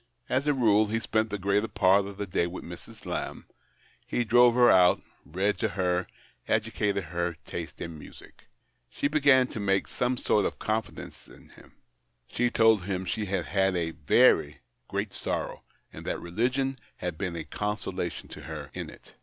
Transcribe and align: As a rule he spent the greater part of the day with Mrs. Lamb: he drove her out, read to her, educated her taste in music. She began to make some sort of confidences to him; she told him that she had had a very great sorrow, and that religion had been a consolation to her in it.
As 0.29 0.47
a 0.47 0.53
rule 0.55 0.87
he 0.87 0.99
spent 0.99 1.29
the 1.29 1.37
greater 1.37 1.67
part 1.67 2.07
of 2.07 2.17
the 2.17 2.25
day 2.25 2.47
with 2.47 2.63
Mrs. 2.63 3.05
Lamb: 3.05 3.45
he 4.07 4.23
drove 4.23 4.55
her 4.55 4.67
out, 4.71 4.99
read 5.23 5.59
to 5.59 5.69
her, 5.69 6.07
educated 6.47 7.03
her 7.03 7.35
taste 7.45 7.79
in 7.79 7.99
music. 7.99 8.47
She 8.89 9.07
began 9.07 9.45
to 9.49 9.59
make 9.59 9.85
some 9.87 10.17
sort 10.17 10.45
of 10.45 10.57
confidences 10.57 11.25
to 11.25 11.53
him; 11.53 11.73
she 12.27 12.49
told 12.49 12.85
him 12.85 13.03
that 13.03 13.11
she 13.11 13.25
had 13.25 13.45
had 13.45 13.77
a 13.77 13.91
very 13.91 14.61
great 14.87 15.13
sorrow, 15.13 15.61
and 15.93 16.03
that 16.07 16.19
religion 16.19 16.79
had 16.97 17.15
been 17.15 17.35
a 17.35 17.43
consolation 17.43 18.27
to 18.29 18.41
her 18.41 18.71
in 18.73 18.89
it. 18.89 19.13